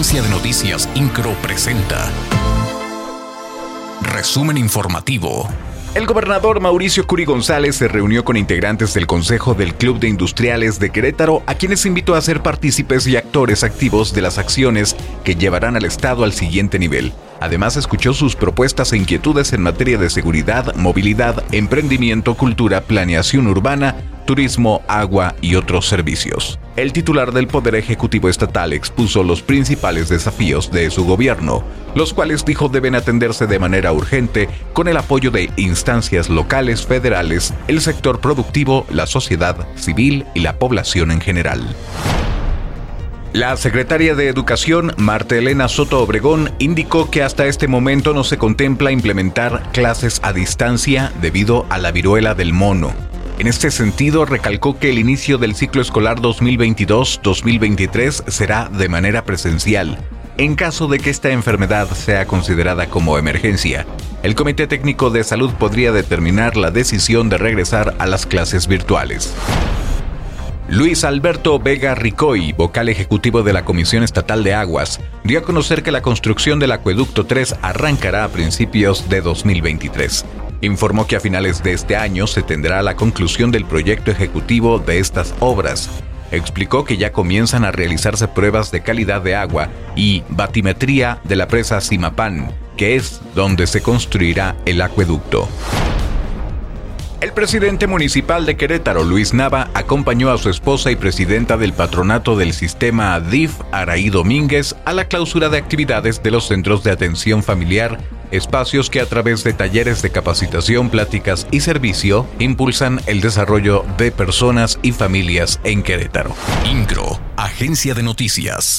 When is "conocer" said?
75.42-75.82